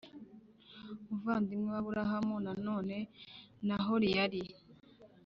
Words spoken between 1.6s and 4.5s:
wa Aburahamu Nanone Nahori yari